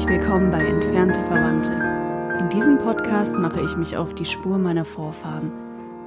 [0.00, 1.72] Herzlich willkommen bei Entfernte Verwandte.
[2.40, 5.52] In diesem Podcast mache ich mich auf die Spur meiner Vorfahren.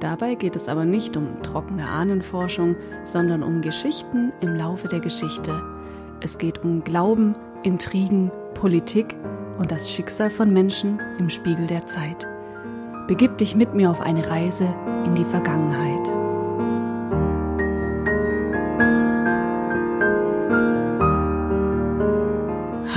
[0.00, 2.74] Dabei geht es aber nicht um trockene Ahnenforschung,
[3.04, 5.62] sondern um Geschichten im Laufe der Geschichte.
[6.20, 9.14] Es geht um Glauben, Intrigen, Politik
[9.58, 12.26] und das Schicksal von Menschen im Spiegel der Zeit.
[13.06, 14.66] Begib dich mit mir auf eine Reise
[15.04, 16.23] in die Vergangenheit.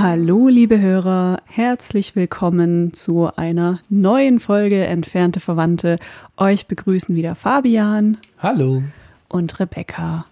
[0.00, 5.96] Hallo, liebe Hörer, herzlich willkommen zu einer neuen Folge Entfernte Verwandte.
[6.36, 8.16] Euch begrüßen wieder Fabian.
[8.38, 8.84] Hallo.
[9.28, 10.24] Und Rebecca.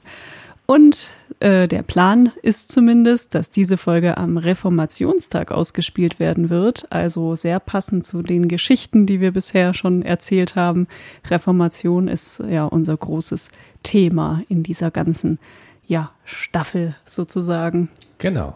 [0.67, 6.87] Und äh, der Plan ist zumindest, dass diese Folge am Reformationstag ausgespielt werden wird.
[6.91, 10.87] Also sehr passend zu den Geschichten, die wir bisher schon erzählt haben.
[11.29, 13.51] Reformation ist ja unser großes
[13.83, 15.41] Thema in dieser ganzen
[15.89, 17.89] ja, Staffel sozusagen.
[18.19, 18.55] Genau.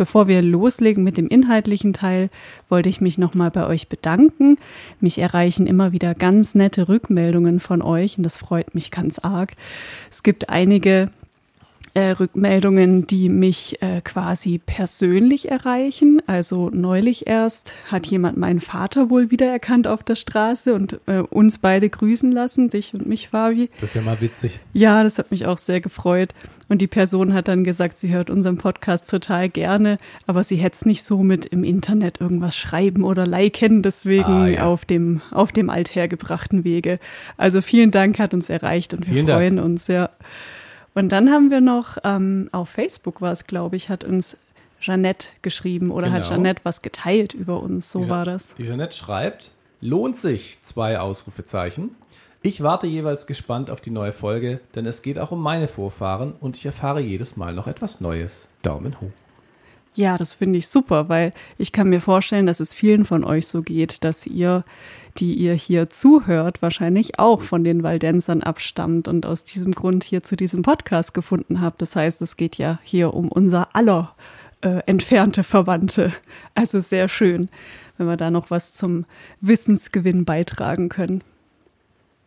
[0.00, 2.30] Bevor wir loslegen mit dem inhaltlichen Teil,
[2.70, 4.56] wollte ich mich nochmal bei euch bedanken.
[4.98, 9.56] Mich erreichen immer wieder ganz nette Rückmeldungen von euch und das freut mich ganz arg.
[10.10, 11.10] Es gibt einige
[11.94, 16.22] äh, Rückmeldungen, die mich äh, quasi persönlich erreichen.
[16.26, 21.58] Also neulich erst hat jemand meinen Vater wohl wiedererkannt auf der Straße und äh, uns
[21.58, 23.70] beide grüßen lassen, dich und mich, Fabi.
[23.80, 24.60] Das ist ja mal witzig.
[24.72, 26.34] Ja, das hat mich auch sehr gefreut.
[26.68, 30.76] Und die Person hat dann gesagt, sie hört unseren Podcast total gerne, aber sie hätte
[30.76, 34.66] es nicht so mit im Internet irgendwas schreiben oder liken, deswegen ah, ja.
[34.66, 37.00] auf dem, auf dem althergebrachten Wege.
[37.36, 39.68] Also vielen Dank, hat uns erreicht und wir vielen freuen Dank.
[39.68, 40.10] uns, ja.
[40.94, 44.36] Und dann haben wir noch ähm, auf Facebook war es, glaube ich, hat uns
[44.80, 46.20] Jeannette geschrieben oder genau.
[46.20, 47.90] hat Jeannette was geteilt über uns.
[47.92, 48.54] So war das.
[48.54, 51.94] Die Jeannette schreibt, lohnt sich, zwei Ausrufezeichen.
[52.42, 56.32] Ich warte jeweils gespannt auf die neue Folge, denn es geht auch um meine Vorfahren
[56.40, 58.48] und ich erfahre jedes Mal noch etwas Neues.
[58.62, 59.10] Daumen hoch.
[59.94, 63.46] Ja, das finde ich super, weil ich kann mir vorstellen, dass es vielen von euch
[63.46, 64.64] so geht, dass ihr
[65.18, 70.22] die ihr hier zuhört, wahrscheinlich auch von den Waldensern abstammt und aus diesem Grund hier
[70.22, 71.82] zu diesem Podcast gefunden habt.
[71.82, 74.14] Das heißt, es geht ja hier um unser aller
[74.62, 76.12] äh, entfernte Verwandte.
[76.54, 77.48] Also sehr schön,
[77.98, 79.04] wenn wir da noch was zum
[79.40, 81.22] Wissensgewinn beitragen können.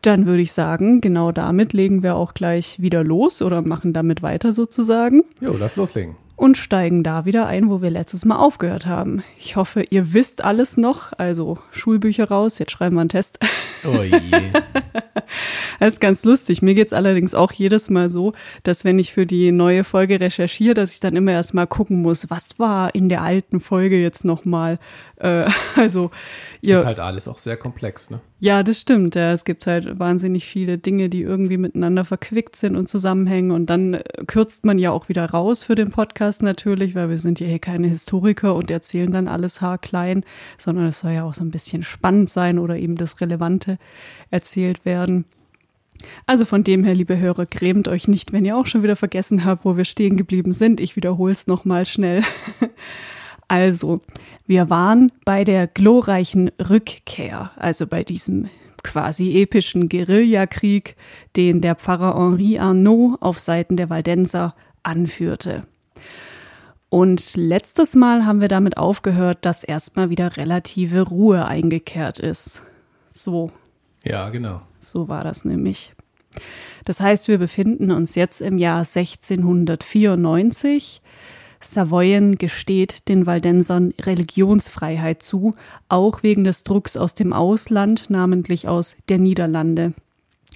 [0.02, 4.22] Dann würde ich sagen, genau damit legen wir auch gleich wieder los oder machen damit
[4.22, 5.24] weiter sozusagen.
[5.40, 9.24] Jo, lass loslegen und steigen da wieder ein, wo wir letztes Mal aufgehört haben.
[9.40, 11.14] Ich hoffe, ihr wisst alles noch.
[11.18, 13.40] Also Schulbücher raus, jetzt schreiben wir einen Test.
[13.86, 14.20] Oh je.
[15.80, 16.62] das ist ganz lustig.
[16.62, 18.34] Mir geht's allerdings auch jedes Mal so,
[18.64, 22.02] dass wenn ich für die neue Folge recherchiere, dass ich dann immer erst mal gucken
[22.02, 24.80] muss, was war in der alten Folge jetzt nochmal.
[25.24, 25.46] Äh,
[25.76, 26.12] also
[26.62, 26.80] ihr.
[26.80, 28.20] Ist halt alles auch sehr komplex, ne?
[28.40, 29.16] Ja, das stimmt.
[29.16, 29.32] Ja.
[29.32, 33.52] Es gibt halt wahnsinnig viele Dinge, die irgendwie miteinander verquickt sind und zusammenhängen.
[33.52, 37.18] Und dann äh, kürzt man ja auch wieder raus für den Podcast natürlich, weil wir
[37.18, 40.24] sind ja hier keine Historiker und erzählen dann alles haarklein,
[40.58, 43.78] sondern es soll ja auch so ein bisschen spannend sein oder eben das Relevante
[44.30, 45.26] erzählt werden.
[46.26, 49.46] Also von dem her, liebe Hörer, grämt euch nicht, wenn ihr auch schon wieder vergessen
[49.46, 50.82] habt, wo wir stehen geblieben sind.
[50.82, 52.24] Ich wiederhole es nochmal schnell.
[53.48, 54.02] Also,
[54.48, 58.50] wir waren bei der glorreichen Rückkehr, also bei diesem
[58.84, 60.96] quasi epischen Guerillakrieg,
[61.36, 65.64] den der Pfarrer Henri Arnaud auf Seiten der Waldenser anführte.
[66.90, 72.62] Und letztes Mal haben wir damit aufgehört, dass erstmal wieder relative Ruhe eingekehrt ist.
[73.10, 73.50] So.
[74.04, 74.62] Ja, genau.
[74.80, 75.94] So war das nämlich.
[76.86, 81.02] Das heißt, wir befinden uns jetzt im Jahr 1694
[81.64, 85.56] Savoyen gesteht den Waldensern Religionsfreiheit zu,
[85.90, 89.94] auch wegen des Drucks aus dem Ausland, namentlich aus der Niederlande.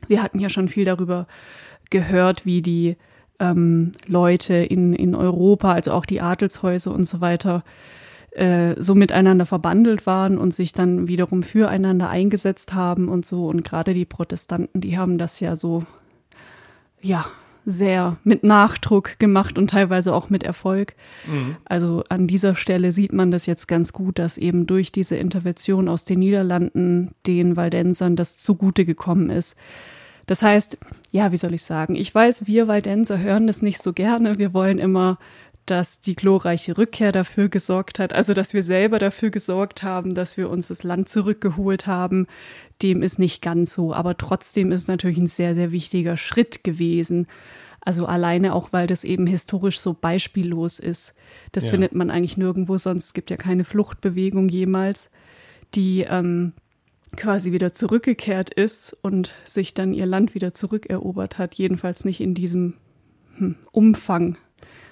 [0.08, 1.28] Wir hatten ja schon viel darüber
[1.90, 2.98] gehört, wie die
[3.40, 7.64] ähm, Leute in, in Europa, also auch die Adelshäuser und so weiter,
[8.32, 13.48] äh, so miteinander verbandelt waren und sich dann wiederum füreinander eingesetzt haben und so.
[13.48, 15.86] Und gerade die Protestanten, die haben das ja so,
[17.02, 17.26] ja,
[17.70, 20.96] sehr mit Nachdruck gemacht und teilweise auch mit Erfolg.
[21.28, 21.58] Mhm.
[21.66, 25.90] Also an dieser Stelle sieht man das jetzt ganz gut, dass eben durch diese Intervention
[25.90, 29.58] aus den Niederlanden den Waldensern das zugute gekommen ist.
[30.28, 30.78] Das heißt,
[31.12, 31.96] ja, wie soll ich sagen?
[31.96, 34.38] Ich weiß, wir Waldenser hören das nicht so gerne.
[34.38, 35.20] Wir wollen immer,
[35.68, 40.38] dass die glorreiche Rückkehr dafür gesorgt hat, also dass wir selber dafür gesorgt haben, dass
[40.38, 42.28] wir uns das Land zurückgeholt haben.
[42.82, 46.64] Dem ist nicht ganz so, aber trotzdem ist es natürlich ein sehr, sehr wichtiger Schritt
[46.64, 47.28] gewesen.
[47.82, 51.16] Also alleine auch, weil das eben historisch so beispiellos ist.
[51.52, 51.72] Das ja.
[51.72, 53.06] findet man eigentlich nirgendwo sonst.
[53.06, 55.10] Es gibt ja keine Fluchtbewegung jemals,
[55.76, 56.54] die ähm,
[57.16, 61.54] quasi wieder zurückgekehrt ist und sich dann ihr Land wieder zurückerobert hat.
[61.54, 62.74] Jedenfalls nicht in diesem
[63.38, 64.38] hm, Umfang,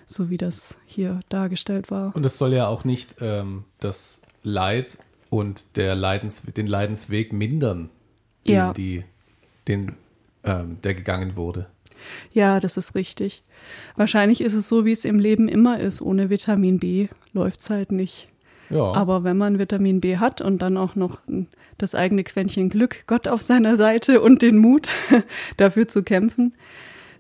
[0.06, 2.16] so wie das hier dargestellt war.
[2.16, 4.98] Und das soll ja auch nicht ähm, das Leid
[5.30, 7.90] und der Leidens, den Leidensweg mindern,
[8.48, 8.74] den, Ja.
[8.74, 9.04] die,
[9.68, 9.94] den
[10.44, 11.68] ähm, der gegangen wurde.
[12.32, 13.44] Ja, das ist richtig.
[13.96, 16.02] Wahrscheinlich ist es so, wie es im Leben immer ist.
[16.02, 18.28] Ohne Vitamin B läuft es halt nicht.
[18.70, 21.20] Ja, Aber wenn man Vitamin B hat und dann auch noch
[21.78, 24.90] das eigene Quäntchen Glück, Gott auf seiner Seite und den Mut,
[25.58, 26.54] dafür zu kämpfen,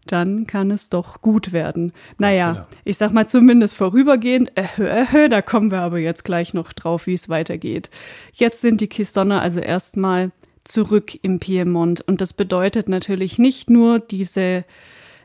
[0.05, 1.93] dann kann es doch gut werden.
[2.17, 2.65] Naja, genau.
[2.83, 7.07] ich sag mal zumindest vorübergehend, äh, äh, da kommen wir aber jetzt gleich noch drauf,
[7.07, 7.89] wie es weitergeht.
[8.33, 10.31] Jetzt sind die Kistonner also erstmal
[10.63, 14.65] zurück im Piemont und das bedeutet natürlich nicht nur diese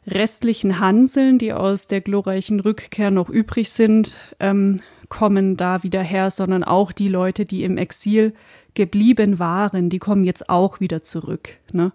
[0.07, 6.31] restlichen Hanseln, die aus der glorreichen Rückkehr noch übrig sind, ähm, kommen da wieder her,
[6.31, 8.33] sondern auch die Leute, die im Exil
[8.75, 11.51] geblieben waren, die kommen jetzt auch wieder zurück.
[11.73, 11.93] Ne?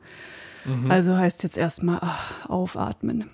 [0.89, 3.29] Also heißt jetzt erstmal ach, aufatmen.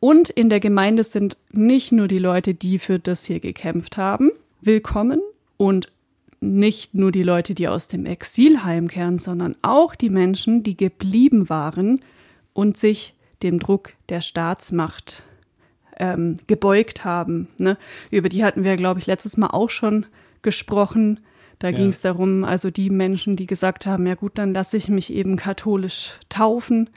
[0.00, 4.30] Und in der Gemeinde sind nicht nur die Leute, die für das hier gekämpft haben,
[4.60, 5.20] willkommen
[5.56, 5.90] und
[6.40, 11.48] nicht nur die Leute, die aus dem Exil heimkehren, sondern auch die Menschen, die geblieben
[11.48, 12.02] waren
[12.52, 15.22] und sich dem Druck der Staatsmacht
[15.98, 17.48] ähm, gebeugt haben.
[17.58, 17.78] Ne?
[18.10, 20.06] Über die hatten wir, glaube ich, letztes Mal auch schon
[20.42, 21.20] gesprochen.
[21.58, 21.76] Da Ja.
[21.76, 25.12] ging es darum, also die Menschen, die gesagt haben, ja gut, dann lasse ich mich
[25.12, 26.90] eben katholisch taufen,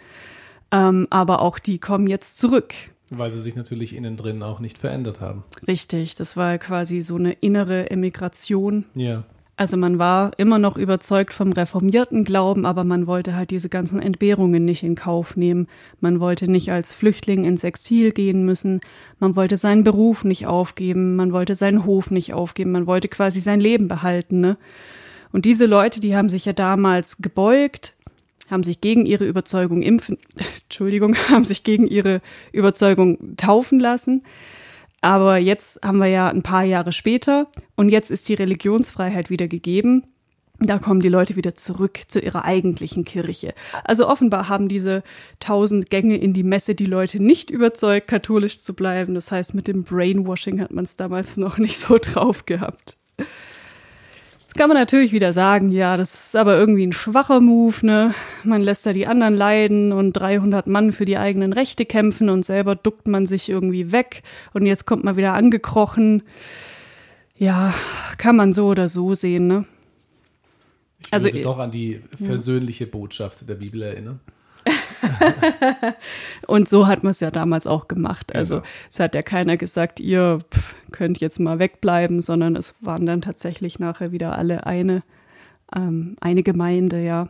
[0.71, 2.73] ähm, aber auch die kommen jetzt zurück.
[3.09, 5.45] weil sie sich natürlich innen drin auch nicht verändert haben.
[5.65, 8.83] Richtig, das war quasi so eine innere Emigration.
[8.95, 9.23] Ja.
[9.59, 13.99] Also man war immer noch überzeugt vom reformierten Glauben, aber man wollte halt diese ganzen
[13.99, 15.67] Entbehrungen nicht in Kauf nehmen.
[15.99, 18.81] Man wollte nicht als Flüchtling ins Exil gehen müssen.
[19.19, 21.15] Man wollte seinen Beruf nicht aufgeben.
[21.15, 22.71] Man wollte seinen Hof nicht aufgeben.
[22.71, 24.41] Man wollte quasi sein Leben behalten.
[24.41, 24.57] Ne?
[25.31, 27.95] Und diese Leute, die haben sich ja damals gebeugt,
[28.51, 30.19] haben sich gegen ihre Überzeugung impfen,
[30.65, 32.21] Entschuldigung, haben sich gegen ihre
[32.51, 34.21] Überzeugung taufen lassen.
[35.01, 39.47] Aber jetzt haben wir ja ein paar Jahre später und jetzt ist die Religionsfreiheit wieder
[39.47, 40.03] gegeben.
[40.59, 43.53] Da kommen die Leute wieder zurück zu ihrer eigentlichen Kirche.
[43.83, 45.03] Also offenbar haben diese
[45.39, 49.13] tausend Gänge in die Messe die Leute nicht überzeugt, katholisch zu bleiben.
[49.13, 52.97] Das heißt, mit dem Brainwashing hat man es damals noch nicht so drauf gehabt.
[54.57, 58.15] Kann man natürlich wieder sagen, ja, das ist aber irgendwie ein schwacher Move, ne?
[58.43, 62.43] Man lässt da die anderen leiden und 300 Mann für die eigenen Rechte kämpfen und
[62.43, 64.23] selber duckt man sich irgendwie weg
[64.53, 66.23] und jetzt kommt man wieder angekrochen.
[67.37, 67.71] Ja,
[68.17, 69.65] kann man so oder so sehen, ne?
[71.05, 74.19] Ich Also, würde äh, doch an die versöhnliche Botschaft der Bibel erinnern.
[76.47, 78.35] Und so hat man es ja damals auch gemacht.
[78.35, 78.67] Also Genau.
[78.89, 83.21] es hat ja keiner gesagt, ihr pff, könnt jetzt mal wegbleiben, sondern es waren dann
[83.21, 85.03] tatsächlich nachher wieder alle eine,
[85.75, 87.29] ähm, eine Gemeinde, ja.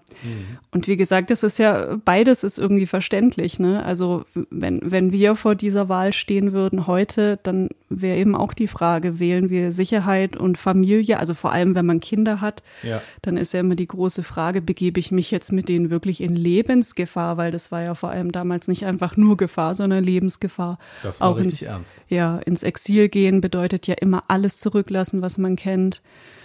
[0.71, 3.83] Und wie gesagt, das ist ja, beides ist irgendwie verständlich, ne?
[3.83, 8.67] Also wenn, wenn wir vor dieser Wahl stehen würden heute, dann wäre eben auch die
[8.67, 13.01] Frage, wählen wir Sicherheit und Familie, also vor allem, wenn man Kinder hat, Ja.
[13.23, 16.35] dann ist ja immer die große Frage, begebe ich mich jetzt mit denen wirklich in
[16.35, 20.77] Lebensgefahr, weil das war ja vor allem damals nicht einfach nur Gefahr, sondern Lebensgefahr.
[21.01, 22.05] Das war Auch ins, richtig ernst.
[22.09, 26.01] ja, ins Exil gehen bedeutet ja immer alles zurücklassen, was man kennt.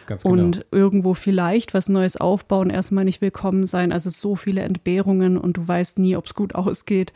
[0.07, 0.35] Ganz genau.
[0.35, 3.93] Und irgendwo vielleicht was Neues aufbauen, erstmal nicht willkommen sein.
[3.93, 7.13] Also so viele Entbehrungen und du weißt nie, ob es gut ausgeht.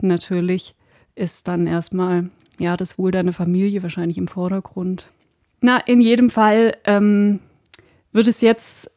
[0.00, 0.74] Natürlich
[1.14, 5.08] ist dann erstmal, ja, das Wohl deiner Familie wahrscheinlich im Vordergrund.
[5.60, 7.40] Na, in jedem Fall ähm,
[8.12, 8.90] wird es jetzt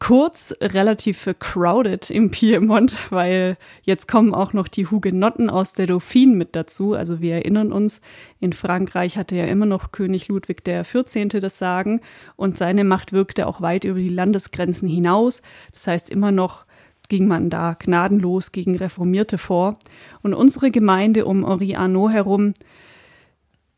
[0.00, 6.36] kurz relativ crowded im Piemont, weil jetzt kommen auch noch die Hugenotten aus der Dauphine
[6.36, 6.94] mit dazu.
[6.94, 8.00] Also wir erinnern uns,
[8.40, 11.28] in Frankreich hatte ja immer noch König Ludwig der 14.
[11.28, 12.00] das Sagen
[12.36, 15.42] und seine Macht wirkte auch weit über die Landesgrenzen hinaus.
[15.72, 16.64] Das heißt, immer noch
[17.08, 19.78] ging man da gnadenlos gegen Reformierte vor.
[20.22, 22.54] Und unsere Gemeinde um Henri Arnaud herum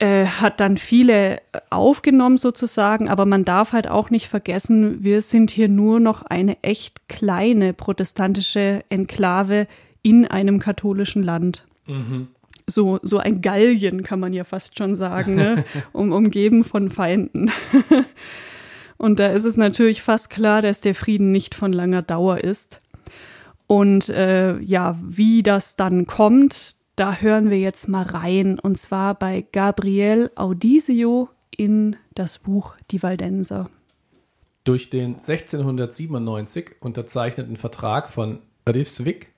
[0.01, 5.51] äh, hat dann viele aufgenommen sozusagen, aber man darf halt auch nicht vergessen, wir sind
[5.51, 9.67] hier nur noch eine echt kleine protestantische Enklave
[10.03, 11.67] in einem katholischen Land.
[12.67, 15.65] So, so ein Gallien kann man ja fast schon sagen, ne?
[15.93, 17.51] um, umgeben von Feinden.
[18.97, 22.81] Und da ist es natürlich fast klar, dass der Frieden nicht von langer Dauer ist.
[23.67, 28.59] Und äh, ja, wie das dann kommt, da hören wir jetzt mal rein.
[28.59, 33.71] Und zwar bei Gabriel Audisio in das Buch Die Waldenser.
[34.65, 39.33] Durch den 1697 unterzeichneten Vertrag von Rivsvik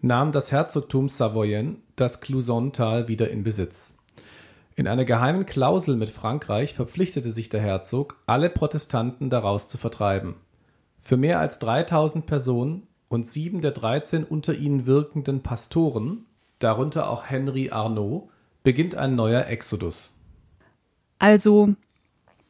[0.00, 3.96] nahm das Herzogtum Savoyen das Clousontal wieder in Besitz.
[4.74, 10.34] In einer geheimen Klausel mit Frankreich verpflichtete sich der Herzog, alle Protestanten daraus zu vertreiben.
[11.00, 16.25] Für mehr als 3000 Personen und sieben der 13 unter ihnen wirkenden Pastoren,
[16.58, 18.28] darunter auch Henry Arnaud,
[18.62, 20.14] beginnt ein neuer Exodus.
[21.18, 21.74] Also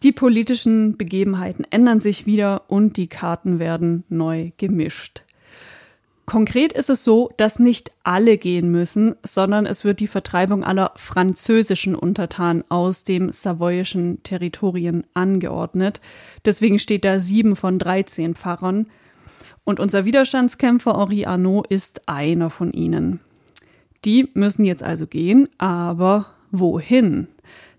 [0.03, 5.23] die politischen Begebenheiten ändern sich wieder und die Karten werden neu gemischt.
[6.27, 10.91] Konkret ist es so, dass nicht alle gehen müssen, sondern es wird die Vertreibung aller
[10.97, 16.01] französischen Untertanen aus dem savoyischen Territorien angeordnet.
[16.45, 18.89] Deswegen steht da sieben von 13 Pfarrern.
[19.63, 23.21] Und unser Widerstandskämpfer Henri Arnaud ist einer von ihnen.
[24.07, 27.27] Die müssen jetzt also gehen, aber wohin?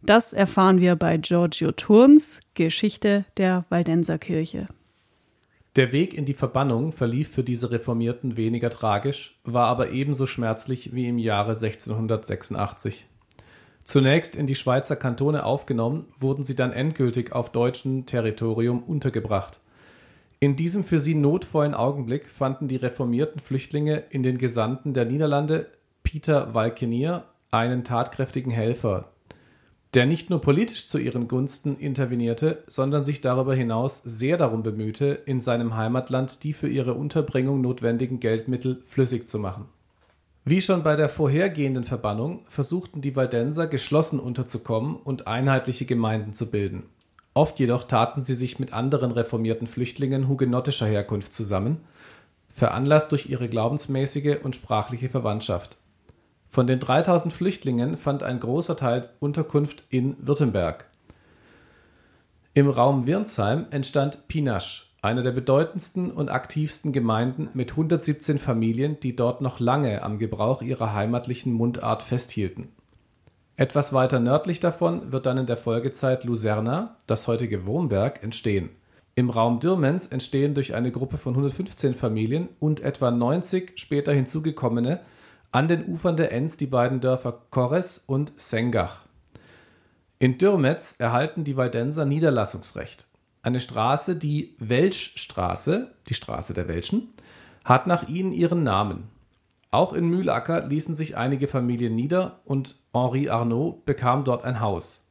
[0.03, 4.67] Das erfahren wir bei Giorgio Turns Geschichte der Waldenser Kirche.
[5.77, 10.93] Der Weg in die Verbannung verlief für diese Reformierten weniger tragisch, war aber ebenso schmerzlich
[10.93, 13.05] wie im Jahre 1686.
[13.85, 19.61] Zunächst in die Schweizer Kantone aufgenommen, wurden sie dann endgültig auf deutschem Territorium untergebracht.
[20.39, 25.67] In diesem für sie notvollen Augenblick fanden die reformierten Flüchtlinge in den Gesandten der Niederlande
[26.07, 29.11] Pieter Walkenier einen tatkräftigen Helfer,
[29.93, 35.07] der nicht nur politisch zu ihren Gunsten intervenierte, sondern sich darüber hinaus sehr darum bemühte,
[35.25, 39.65] in seinem Heimatland die für ihre Unterbringung notwendigen Geldmittel flüssig zu machen.
[40.45, 46.49] Wie schon bei der vorhergehenden Verbannung versuchten die Waldenser geschlossen unterzukommen und einheitliche Gemeinden zu
[46.49, 46.83] bilden.
[47.33, 51.81] Oft jedoch taten sie sich mit anderen reformierten Flüchtlingen hugenottischer Herkunft zusammen,
[52.49, 55.75] veranlasst durch ihre glaubensmäßige und sprachliche Verwandtschaft.
[56.49, 60.85] Von den 3000 Flüchtlingen fand ein großer Teil Unterkunft in Württemberg.
[62.53, 69.15] Im Raum Wirnsheim entstand Pinasch, eine der bedeutendsten und aktivsten Gemeinden mit 117 Familien, die
[69.15, 72.69] dort noch lange am Gebrauch ihrer heimatlichen Mundart festhielten.
[73.57, 78.69] Etwas weiter nördlich davon wird dann in der Folgezeit Luzerna, das heutige Wurmberg, entstehen.
[79.15, 84.99] Im Raum Dürmens entstehen durch eine Gruppe von 115 Familien und etwa 90 später hinzugekommene
[85.51, 89.01] an den Ufern der Enns die beiden Dörfer Korres und Sengach.
[90.19, 93.05] In Dürmetz erhalten die Waldenser Niederlassungsrecht.
[93.43, 97.13] Eine Straße, die Welschstraße, die Straße der Welschen,
[97.63, 99.09] hat nach ihnen ihren Namen.
[99.71, 105.05] Auch in Mühlacker ließen sich einige Familien nieder und Henri Arnaud bekam dort ein Haus.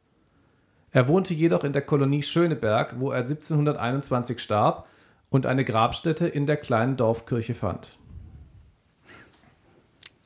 [0.90, 4.86] Er wohnte jedoch in der Kolonie Schöneberg, wo er 1721 starb
[5.28, 7.98] und eine Grabstätte in der kleinen Dorfkirche fand.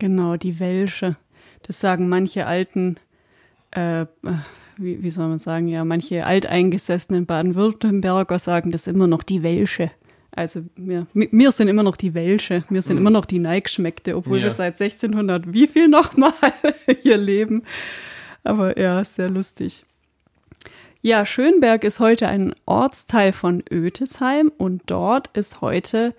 [0.01, 1.17] Genau, die Welsche.
[1.63, 2.97] Das sagen manche alten,
[3.71, 4.07] äh,
[4.77, 9.91] wie, wie soll man sagen, ja, manche alteingesessenen Baden-Württemberger sagen das immer noch die Welsche.
[10.33, 13.03] Also mir, mir sind immer noch die Welsche, mir sind mhm.
[13.03, 14.45] immer noch die Neigschmeckte, obwohl ja.
[14.45, 16.33] wir seit 1600 wie viel nochmal
[17.03, 17.65] hier leben.
[18.43, 19.85] Aber ja, sehr lustig.
[21.03, 26.15] Ja, Schönberg ist heute ein Ortsteil von Ötesheim und dort ist heute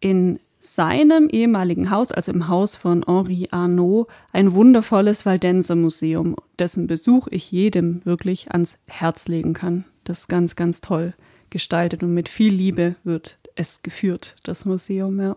[0.00, 0.38] in
[0.74, 7.28] seinem ehemaligen Haus, also im Haus von Henri Arnaud, ein wundervolles Waldenser Museum, dessen Besuch
[7.30, 9.84] ich jedem wirklich ans Herz legen kann.
[10.04, 11.14] Das ist ganz, ganz toll
[11.50, 15.36] gestaltet und mit viel Liebe wird es geführt, das Museum, ja.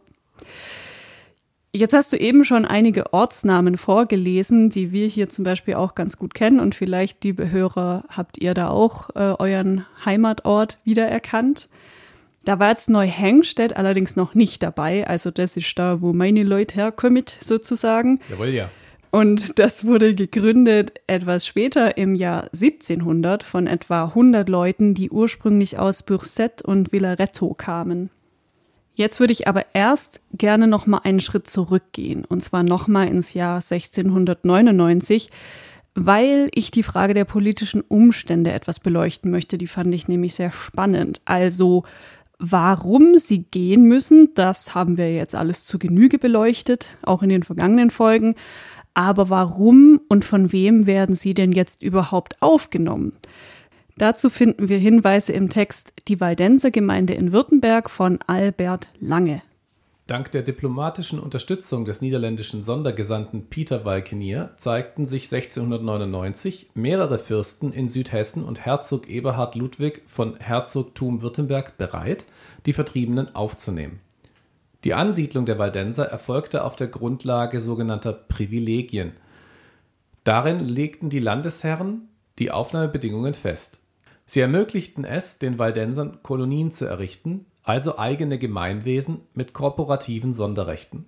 [1.72, 6.18] Jetzt hast du eben schon einige Ortsnamen vorgelesen, die wir hier zum Beispiel auch ganz
[6.18, 11.70] gut kennen und vielleicht, liebe Hörer, habt ihr da auch äh, euren Heimatort wiedererkannt.
[12.50, 15.06] Da war jetzt Neuhengstedt allerdings noch nicht dabei.
[15.06, 18.22] Also das ist da, wo meine Leute herkommen, sozusagen.
[18.28, 18.72] Jawohl, ja.
[19.12, 25.78] Und das wurde gegründet etwas später im Jahr 1700 von etwa 100 Leuten, die ursprünglich
[25.78, 28.10] aus Burset und Villaretto kamen.
[28.96, 33.08] Jetzt würde ich aber erst gerne noch mal einen Schritt zurückgehen und zwar noch mal
[33.08, 35.30] ins Jahr 1699,
[35.94, 39.60] weil ich die Frage der politischen Umstände etwas beleuchten möchte.
[39.60, 41.22] Die fand ich nämlich sehr spannend.
[41.26, 41.84] Also
[42.40, 47.44] Warum sie gehen müssen, das haben wir jetzt alles zu Genüge beleuchtet, auch in den
[47.44, 48.36] vergangenen Folgen.
[48.94, 53.14] Aber warum und von wem werden sie denn jetzt überhaupt aufgenommen?
[53.98, 59.42] Dazu finden wir Hinweise im Text Die Waldenser Gemeinde in Württemberg von Albert Lange.
[60.10, 67.90] Dank der diplomatischen Unterstützung des niederländischen Sondergesandten Pieter Walkenier zeigten sich 1699 mehrere Fürsten in
[67.90, 72.26] Südhessen und Herzog Eberhard Ludwig von Herzogtum Württemberg bereit,
[72.66, 74.00] die Vertriebenen aufzunehmen.
[74.84, 79.12] Die Ansiedlung der Waldenser erfolgte auf der Grundlage sogenannter Privilegien.
[80.24, 83.80] Darin legten die Landesherren die Aufnahmebedingungen fest.
[84.26, 91.06] Sie ermöglichten es, den Waldensern Kolonien zu errichten, also eigene Gemeinwesen mit korporativen Sonderrechten.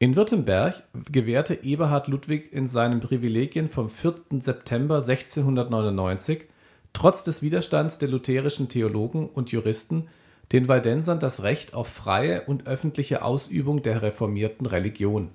[0.00, 4.14] In Württemberg gewährte Eberhard Ludwig in seinen Privilegien vom 4.
[4.40, 6.46] September 1699
[6.92, 10.08] trotz des Widerstands der lutherischen Theologen und Juristen
[10.50, 15.30] den Waldensern das Recht auf freie und öffentliche Ausübung der reformierten Religion.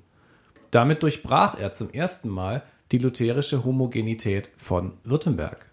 [0.69, 2.61] Damit durchbrach er zum ersten Mal
[2.91, 5.65] die lutherische Homogenität von Württemberg.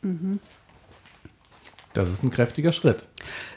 [0.00, 0.40] Mhm.
[1.94, 3.04] Das ist ein kräftiger Schritt.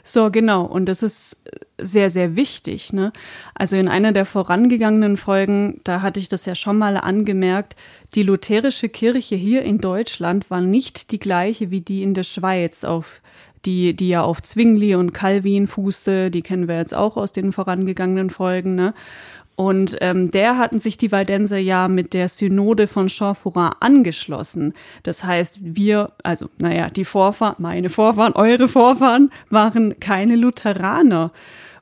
[0.02, 0.64] So, genau.
[0.64, 1.42] Und das ist
[1.78, 2.92] sehr, sehr wichtig.
[2.92, 3.12] Ne?
[3.54, 7.76] Also in einer der vorangegangenen Folgen, da hatte ich das ja schon mal angemerkt,
[8.14, 12.84] die lutherische Kirche hier in Deutschland war nicht die gleiche wie die in der Schweiz,
[12.84, 13.20] auf
[13.64, 16.30] die, die ja auf Zwingli und Calvin fußte.
[16.30, 18.74] Die kennen wir jetzt auch aus den vorangegangenen Folgen.
[18.74, 18.94] Ne?
[19.56, 24.74] Und ähm, der hatten sich die Waldenser ja mit der Synode von Champfourin angeschlossen.
[25.02, 31.32] Das heißt, wir, also naja, die Vorfahren, meine Vorfahren, eure Vorfahren waren keine Lutheraner.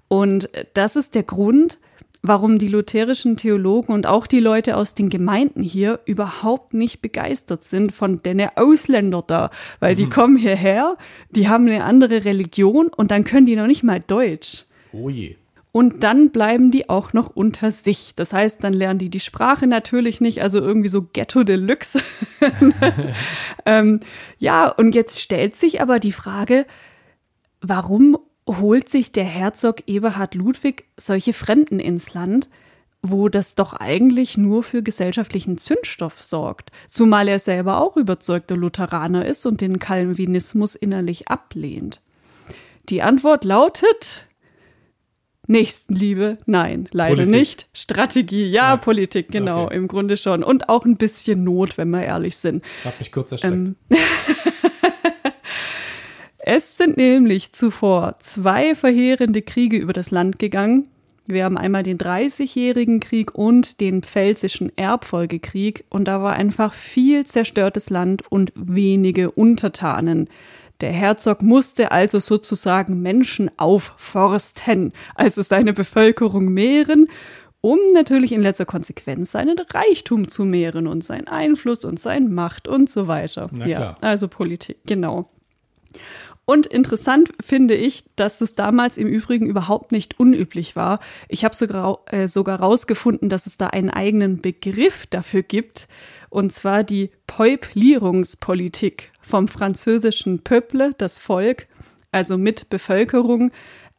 [0.07, 1.79] Und das ist der Grund,
[2.23, 7.65] warum die lutherischen Theologen und auch die Leute aus den Gemeinden hier überhaupt nicht begeistert
[7.65, 10.11] sind von den Ausländer da, weil die mhm.
[10.11, 10.97] kommen hierher,
[11.31, 14.65] die haben eine andere Religion und dann können die noch nicht mal Deutsch.
[14.93, 15.37] Oh je.
[15.77, 18.13] Und dann bleiben die auch noch unter sich.
[18.15, 22.01] Das heißt, dann lernen die die Sprache natürlich nicht, also irgendwie so Ghetto Deluxe.
[23.67, 23.99] ähm,
[24.39, 26.65] ja, und jetzt stellt sich aber die Frage,
[27.61, 28.17] warum
[28.49, 32.49] holt sich der Herzog Eberhard Ludwig solche Fremden ins Land,
[33.03, 39.27] wo das doch eigentlich nur für gesellschaftlichen Zündstoff sorgt, zumal er selber auch überzeugter Lutheraner
[39.27, 42.01] ist und den Calvinismus innerlich ablehnt.
[42.91, 44.29] Die Antwort lautet
[45.47, 47.39] Nächstenliebe, nein, leider Politik.
[47.39, 47.67] nicht.
[47.73, 48.77] Strategie, ja, ja.
[48.77, 49.77] Politik, genau, okay.
[49.77, 50.43] im Grunde schon.
[50.43, 52.65] Und auch ein bisschen Not, wenn wir ehrlich sind.
[52.85, 53.55] Hab mich kurz erschreckt.
[53.55, 53.77] Ähm,
[56.39, 60.89] es sind nämlich zuvor zwei verheerende Kriege über das Land gegangen.
[61.27, 67.25] Wir haben einmal den Dreißigjährigen Krieg und den Pfälzischen Erbfolgekrieg und da war einfach viel
[67.25, 70.29] zerstörtes Land und wenige Untertanen.
[70.81, 77.09] Der Herzog musste also sozusagen Menschen aufforsten, also seine Bevölkerung mehren,
[77.61, 82.69] um natürlich in letzter Konsequenz seinen Reichtum zu mehren und seinen Einfluss und seine Macht
[82.69, 83.49] und so weiter.
[83.65, 85.31] ja, also Politik, genau.
[86.45, 91.01] Und interessant finde ich, dass es damals im Übrigen überhaupt nicht unüblich war.
[91.29, 95.89] Ich habe sogar, äh, sogar rausgefunden, dass es da einen eigenen Begriff dafür gibt,
[96.29, 101.67] und zwar die Peuplierungspolitik vom französischen Peuple, das Volk,
[102.13, 103.51] also mit Bevölkerung,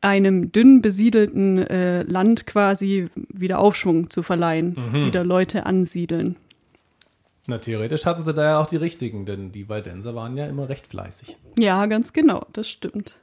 [0.01, 5.05] einem dünn besiedelten äh, Land quasi wieder Aufschwung zu verleihen, mhm.
[5.07, 6.35] wieder Leute ansiedeln.
[7.47, 10.69] Na, theoretisch hatten sie da ja auch die richtigen, denn die Waldenser waren ja immer
[10.69, 11.37] recht fleißig.
[11.59, 13.15] Ja, ganz genau, das stimmt.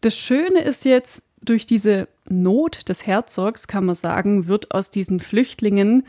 [0.00, 5.20] Das Schöne ist jetzt, durch diese Not des Herzogs, kann man sagen, wird aus diesen
[5.20, 6.04] Flüchtlingen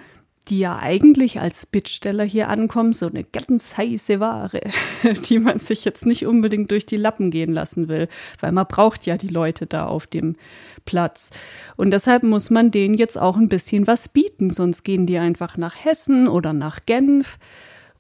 [0.49, 4.61] die ja eigentlich als Bittsteller hier ankommen, so eine ganz heiße Ware,
[5.29, 8.07] die man sich jetzt nicht unbedingt durch die Lappen gehen lassen will,
[8.39, 10.35] weil man braucht ja die Leute da auf dem
[10.85, 11.31] Platz.
[11.75, 15.57] Und deshalb muss man denen jetzt auch ein bisschen was bieten, sonst gehen die einfach
[15.57, 17.37] nach Hessen oder nach Genf.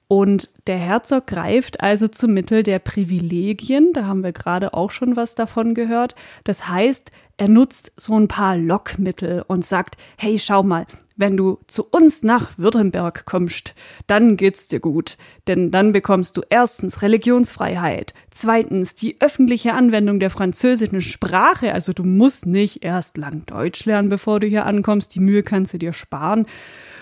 [0.07, 5.15] Und der Herzog greift also zum Mittel der Privilegien, da haben wir gerade auch schon
[5.15, 6.15] was davon gehört.
[6.43, 11.59] Das heißt, er nutzt so ein paar Lockmittel und sagt, hey, schau mal, wenn du
[11.67, 13.73] zu uns nach Württemberg kommst,
[14.07, 15.17] dann geht's dir gut.
[15.47, 22.03] Denn dann bekommst du erstens Religionsfreiheit, zweitens die öffentliche Anwendung der französischen Sprache, also du
[22.03, 25.93] musst nicht erst lang Deutsch lernen, bevor du hier ankommst, die Mühe kannst du dir
[25.93, 26.47] sparen.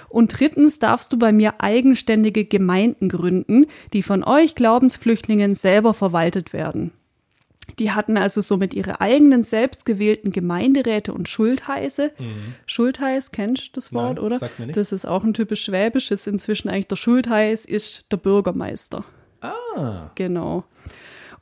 [0.09, 6.53] Und drittens darfst du bei mir eigenständige Gemeinden gründen, die von euch Glaubensflüchtlingen selber verwaltet
[6.53, 6.91] werden.
[7.79, 12.11] Die hatten also somit ihre eigenen selbstgewählten Gemeinderäte und Schultheiße.
[12.17, 12.55] Mhm.
[12.65, 14.39] Schultheiß, kennst du das Wort, Nein, oder?
[14.39, 14.77] Sagt mir nicht.
[14.77, 16.27] Das ist auch ein typisch schwäbisches.
[16.27, 19.03] Inzwischen eigentlich der Schultheiß ist der Bürgermeister.
[19.41, 20.11] Ah.
[20.15, 20.63] Genau.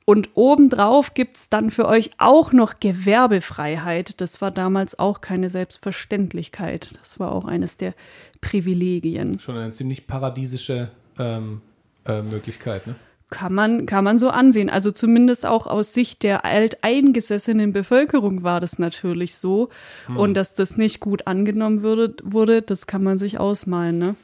[0.06, 4.20] Und obendrauf gibt es dann für euch auch noch Gewerbefreiheit.
[4.20, 6.94] Das war damals auch keine Selbstverständlichkeit.
[7.00, 7.94] Das war auch eines der
[8.42, 9.40] Privilegien.
[9.40, 10.90] Schon eine ziemlich paradiesische
[11.20, 11.62] ähm,
[12.06, 12.96] äh, Möglichkeit, ne?
[13.32, 14.70] Kann man, kann man so ansehen.
[14.70, 19.70] Also zumindest auch aus Sicht der alteingesessenen Bevölkerung war das natürlich so.
[20.06, 20.18] Hm.
[20.18, 23.98] Und dass das nicht gut angenommen würde, wurde, das kann man sich ausmalen.
[23.98, 24.16] Ne?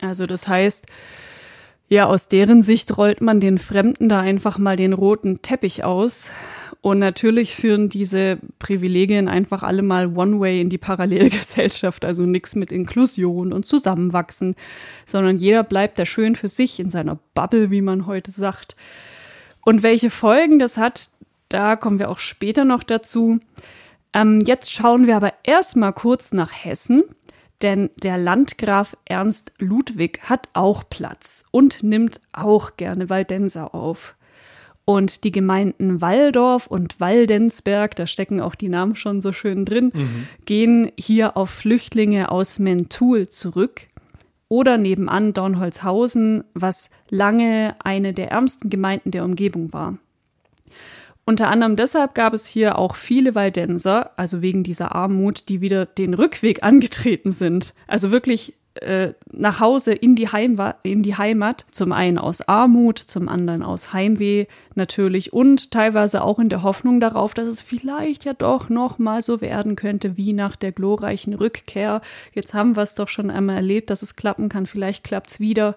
[0.00, 0.86] Also das heißt,
[1.88, 6.30] ja, aus deren Sicht rollt man den Fremden da einfach mal den roten Teppich aus.
[6.84, 12.70] Und natürlich führen diese Privilegien einfach alle mal One-Way in die Parallelgesellschaft, also nichts mit
[12.70, 14.54] Inklusion und Zusammenwachsen,
[15.06, 18.76] sondern jeder bleibt da schön für sich in seiner Bubble, wie man heute sagt.
[19.64, 21.08] Und welche Folgen das hat,
[21.48, 23.40] da kommen wir auch später noch dazu.
[24.12, 27.02] Ähm, jetzt schauen wir aber erstmal kurz nach Hessen,
[27.62, 34.16] denn der Landgraf Ernst Ludwig hat auch Platz und nimmt auch gerne Waldenser auf.
[34.86, 39.92] Und die Gemeinden Walldorf und Waldensberg, da stecken auch die Namen schon so schön drin,
[39.94, 40.28] mhm.
[40.44, 43.82] gehen hier auf Flüchtlinge aus Mentul zurück.
[44.48, 49.98] oder nebenan Dornholzhausen, was lange eine der ärmsten Gemeinden der Umgebung war.
[51.24, 55.86] Unter anderem deshalb gab es hier auch viele Waldenser, also wegen dieser Armut, die wieder
[55.86, 57.74] den Rückweg angetreten sind.
[57.86, 62.98] Also wirklich äh, nach Hause in die, Heimwa in die Heimat, zum einen aus Armut,
[62.98, 68.24] zum anderen aus Heimweh natürlich und teilweise auch in der Hoffnung darauf, dass es vielleicht
[68.24, 72.00] ja doch noch mal so werden könnte wie nach der glorreichen Rückkehr.
[72.32, 75.76] Jetzt haben wir es doch schon einmal erlebt, dass es klappen kann, vielleicht klappt's wieder.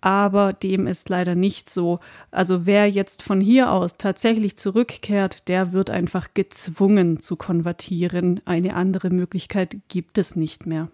[0.00, 2.00] Aber dem ist leider nicht so.
[2.30, 8.40] Also wer jetzt von hier aus tatsächlich zurückkehrt, der wird einfach gezwungen zu konvertieren.
[8.46, 10.88] Eine andere Möglichkeit gibt es nicht mehr.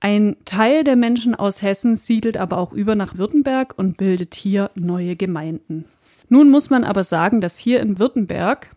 [0.00, 4.70] Ein Teil der Menschen aus Hessen siedelt aber auch über nach Württemberg und bildet hier
[4.74, 5.84] neue Gemeinden.
[6.30, 8.74] Nun muss man aber sagen, dass hier in Württemberg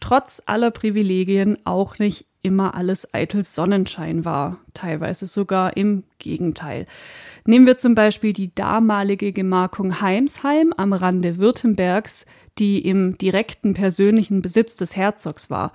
[0.00, 6.86] trotz aller Privilegien auch nicht immer alles eitel Sonnenschein war, teilweise sogar im Gegenteil.
[7.44, 12.26] Nehmen wir zum Beispiel die damalige Gemarkung Heimsheim am Rande Württembergs,
[12.58, 15.72] die im direkten persönlichen Besitz des Herzogs war.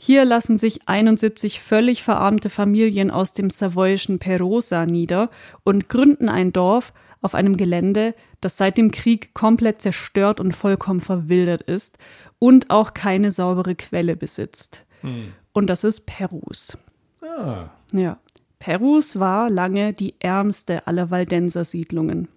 [0.00, 5.28] Hier lassen sich 71 völlig verarmte Familien aus dem savoyischen Perosa nieder
[5.64, 11.00] und gründen ein Dorf auf einem Gelände, das seit dem Krieg komplett zerstört und vollkommen
[11.00, 11.98] verwildert ist
[12.38, 14.84] und auch keine saubere Quelle besitzt.
[15.00, 15.32] Hm.
[15.52, 16.78] Und das ist Perus.
[17.20, 17.70] Ah.
[17.92, 18.18] Ja.
[18.60, 22.28] Perus war lange die ärmste aller Waldenser Siedlungen.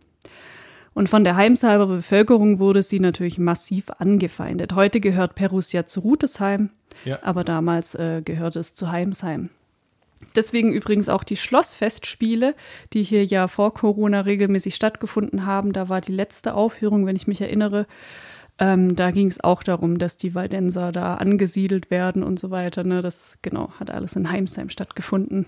[0.94, 4.74] Und von der Heimsheimer Bevölkerung wurde sie natürlich massiv angefeindet.
[4.74, 6.70] Heute gehört Perus ja zu Rutesheim,
[7.06, 7.20] ja.
[7.24, 9.50] aber damals äh, gehörte es zu Heimsheim.
[10.36, 12.56] Deswegen übrigens auch die Schlossfestspiele,
[12.94, 15.74] die hier ja vor Corona regelmäßig stattgefunden haben.
[15.74, 17.88] Da war die letzte Aufführung, wenn ich mich erinnere.
[18.60, 22.84] Ähm, da ging es auch darum, dass die Waldenser da angesiedelt werden und so weiter.
[22.84, 23.02] Ne?
[23.02, 25.46] Das genau hat alles in Heimsheim stattgefunden.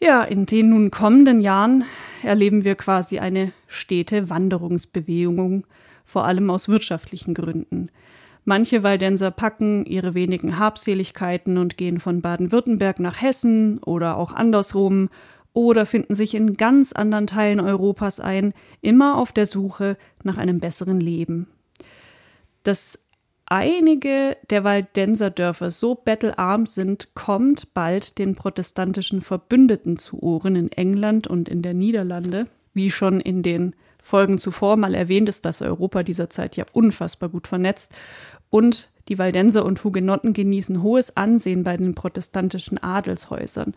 [0.00, 1.84] Ja, in den nun kommenden Jahren
[2.24, 5.64] erleben wir quasi eine stete Wanderungsbewegung,
[6.04, 7.88] vor allem aus wirtschaftlichen Gründen.
[8.44, 15.10] Manche Waldenser packen ihre wenigen Habseligkeiten und gehen von Baden-Württemberg nach Hessen oder auch andersrum
[15.52, 20.58] oder finden sich in ganz anderen Teilen Europas ein, immer auf der Suche nach einem
[20.60, 21.46] besseren Leben.
[22.64, 22.98] Das
[23.46, 30.72] einige der Waldenser Dörfer so bettelarm sind, kommt bald den protestantischen Verbündeten zu Ohren in
[30.72, 32.46] England und in der Niederlande.
[32.72, 37.28] Wie schon in den Folgen zuvor mal erwähnt ist das Europa dieser Zeit ja unfassbar
[37.28, 37.92] gut vernetzt
[38.52, 43.72] und die Waldenser und Hugenotten genießen hohes Ansehen bei den protestantischen Adelshäusern.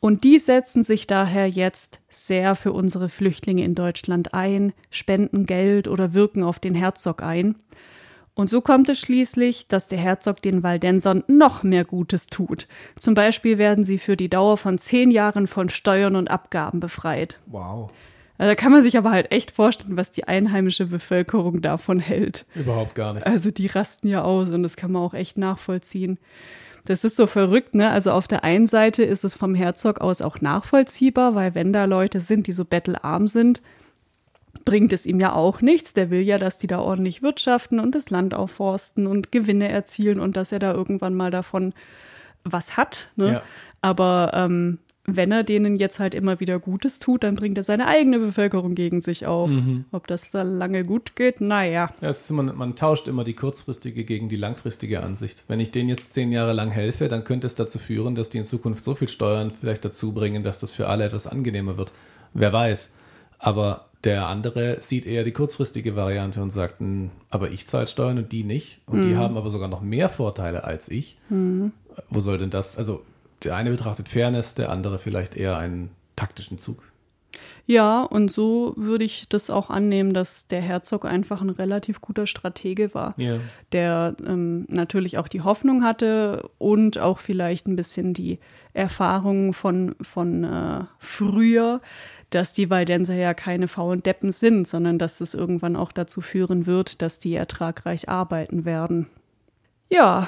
[0.00, 5.88] Und die setzen sich daher jetzt sehr für unsere Flüchtlinge in Deutschland ein, spenden Geld
[5.88, 7.56] oder wirken auf den Herzog ein.
[8.34, 12.68] Und so kommt es schließlich, dass der Herzog den Waldensern noch mehr Gutes tut.
[12.98, 17.40] Zum Beispiel werden sie für die Dauer von zehn Jahren von Steuern und Abgaben befreit.
[17.46, 17.90] Wow.
[18.38, 22.46] Also da kann man sich aber halt echt vorstellen, was die einheimische Bevölkerung davon hält.
[22.54, 23.26] Überhaupt gar nicht.
[23.26, 26.18] Also die rasten ja aus und das kann man auch echt nachvollziehen.
[26.86, 27.90] Das ist so verrückt, ne?
[27.90, 31.84] Also auf der einen Seite ist es vom Herzog aus auch nachvollziehbar, weil wenn da
[31.84, 33.60] Leute sind, die so bettelarm sind,
[34.64, 35.92] bringt es ihm ja auch nichts.
[35.92, 40.20] Der will ja, dass die da ordentlich wirtschaften und das Land aufforsten und Gewinne erzielen
[40.20, 41.74] und dass er da irgendwann mal davon
[42.44, 43.10] was hat.
[43.16, 43.32] Ne?
[43.32, 43.42] Ja.
[43.80, 44.78] Aber ähm,
[45.16, 48.74] wenn er denen jetzt halt immer wieder Gutes tut, dann bringt er seine eigene Bevölkerung
[48.74, 49.48] gegen sich auf.
[49.48, 49.86] Mhm.
[49.90, 51.88] Ob das da lange gut geht, naja.
[52.00, 55.44] Ja, es ist immer, man tauscht immer die kurzfristige gegen die langfristige Ansicht.
[55.48, 58.38] Wenn ich denen jetzt zehn Jahre lang helfe, dann könnte es dazu führen, dass die
[58.38, 61.92] in Zukunft so viel Steuern vielleicht dazu bringen, dass das für alle etwas angenehmer wird.
[62.34, 62.94] Wer weiß.
[63.38, 68.18] Aber der andere sieht eher die kurzfristige Variante und sagt, hm, aber ich zahle Steuern
[68.18, 68.78] und die nicht.
[68.86, 69.02] Und mhm.
[69.02, 71.18] die haben aber sogar noch mehr Vorteile als ich.
[71.30, 71.72] Mhm.
[72.10, 72.78] Wo soll denn das?
[72.78, 73.02] Also
[73.44, 76.82] der eine betrachtet Fairness, der andere vielleicht eher einen taktischen Zug.
[77.66, 82.26] Ja, und so würde ich das auch annehmen, dass der Herzog einfach ein relativ guter
[82.26, 83.40] Stratege war, ja.
[83.72, 88.38] der ähm, natürlich auch die Hoffnung hatte und auch vielleicht ein bisschen die
[88.72, 91.82] Erfahrung von, von äh, früher,
[92.30, 96.66] dass die Waldenser ja keine faulen Deppen sind, sondern dass es irgendwann auch dazu führen
[96.66, 99.08] wird, dass die ertragreich arbeiten werden.
[99.90, 100.26] Ja,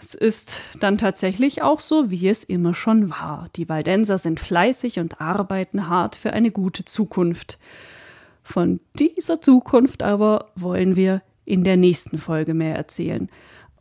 [0.00, 3.48] es ist dann tatsächlich auch so, wie es immer schon war.
[3.56, 7.58] Die Waldenser sind fleißig und arbeiten hart für eine gute Zukunft.
[8.42, 13.28] Von dieser Zukunft aber wollen wir in der nächsten Folge mehr erzählen.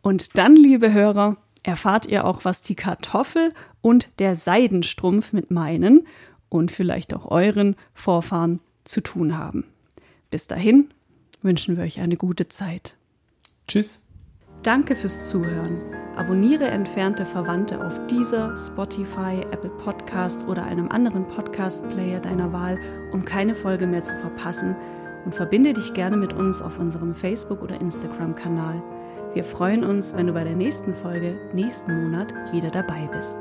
[0.01, 6.07] Und dann, liebe Hörer, erfahrt ihr auch, was die Kartoffel und der Seidenstrumpf mit meinen
[6.49, 9.65] und vielleicht auch euren Vorfahren zu tun haben.
[10.29, 10.89] Bis dahin
[11.41, 12.95] wünschen wir euch eine gute Zeit.
[13.67, 14.01] Tschüss.
[14.63, 15.79] Danke fürs Zuhören.
[16.15, 22.79] Abonniere entfernte Verwandte auf dieser, Spotify, Apple Podcast oder einem anderen Podcast-Player deiner Wahl,
[23.11, 24.75] um keine Folge mehr zu verpassen
[25.25, 28.81] und verbinde dich gerne mit uns auf unserem Facebook- oder Instagram-Kanal.
[29.33, 33.37] Wir freuen uns, wenn du bei der nächsten Folge nächsten Monat wieder dabei bist.